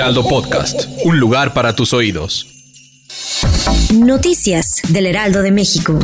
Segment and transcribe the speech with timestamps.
[0.00, 2.46] Heraldo Podcast, un lugar para tus oídos.
[3.92, 5.98] Noticias del Heraldo de México.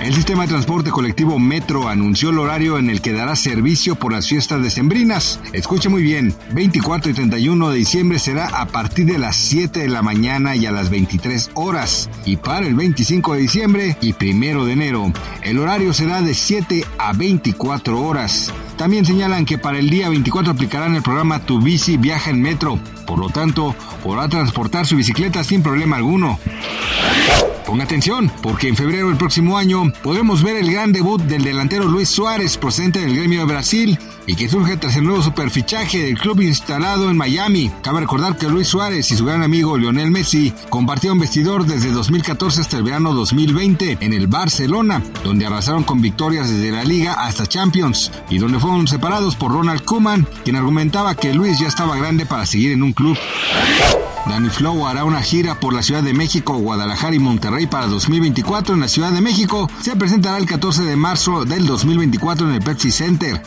[0.00, 4.12] El sistema de transporte colectivo Metro anunció el horario en el que dará servicio por
[4.12, 5.40] las fiestas decembrinas.
[5.52, 9.88] Escuche muy bien, 24 y 31 de diciembre será a partir de las 7 de
[9.88, 12.08] la mañana y a las 23 horas.
[12.24, 16.84] Y para el 25 de diciembre y 1 de enero, el horario será de 7
[16.96, 18.52] a 24 horas.
[18.80, 22.78] También señalan que para el día 24 aplicarán el programa Tu Bici Viaja en Metro.
[23.06, 26.38] Por lo tanto, podrá transportar su bicicleta sin problema alguno.
[27.70, 31.84] Ponga atención, porque en febrero del próximo año podremos ver el gran debut del delantero
[31.84, 36.18] Luis Suárez, procedente del gremio de Brasil, y que surge tras el nuevo superfichaje del
[36.18, 37.70] club instalado en Miami.
[37.80, 42.60] Cabe recordar que Luis Suárez y su gran amigo Lionel Messi compartieron vestidor desde 2014
[42.60, 47.46] hasta el verano 2020 en el Barcelona, donde arrasaron con victorias desde la Liga hasta
[47.46, 52.26] Champions, y donde fueron separados por Ronald Koeman, quien argumentaba que Luis ya estaba grande
[52.26, 53.16] para seguir en un club.
[54.26, 58.74] Danny Flow hará una gira por la Ciudad de México, Guadalajara y Monterrey para 2024
[58.74, 59.68] en la Ciudad de México.
[59.82, 63.42] Se presentará el 14 de marzo del 2024 en el Pepsi Center,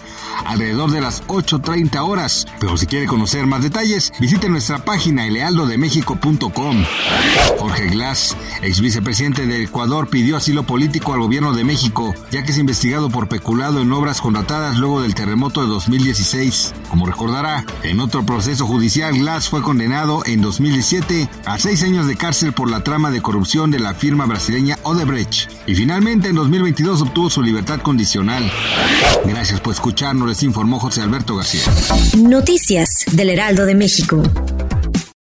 [0.46, 2.48] alrededor de las 8.30 horas.
[2.60, 6.84] Pero si quiere conocer más detalles, visite nuestra página elealdodemexico.com.
[7.60, 12.52] Jorge Glass, ex vicepresidente de Ecuador, pidió asilo político al gobierno de México, ya que
[12.52, 16.74] es investigado por peculado en obras contratadas luego del terremoto de 2016.
[16.90, 22.08] Como recordará, en otro proceso judicial, Glass fue condenado en 2016 2017 a seis años
[22.08, 26.36] de cárcel por la trama de corrupción de la firma brasileña Odebrecht y finalmente en
[26.36, 28.50] 2022 obtuvo su libertad condicional.
[29.26, 31.64] Gracias por escucharnos, les informó José Alberto García.
[32.18, 34.24] Noticias del Heraldo de México.